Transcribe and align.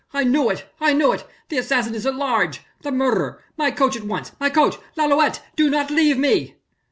I 0.15 0.23
knew 0.23 0.49
it... 0.49 0.65
I 0.79 0.93
knew 0.93 1.11
it... 1.11 1.27
the 1.49 1.59
assassin 1.59 1.93
is 1.93 2.07
at 2.07 2.15
large... 2.15 2.61
the 2.81 2.91
murderer... 2.91 3.43
my 3.55 3.69
coach 3.69 3.95
at 3.95 4.01
once... 4.03 4.31
my 4.39 4.49
coach.... 4.49 4.77
Lalouët 4.97 5.41
do 5.55 5.69
not 5.69 5.91
leave 5.91 6.17
me." 6.17 6.55